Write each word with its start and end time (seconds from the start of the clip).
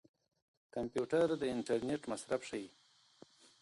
کمپيوټر 0.75 1.27
د 1.41 1.43
انټرنيټ 1.55 2.01
مصرف 2.11 2.41
ښيي. 2.49 2.67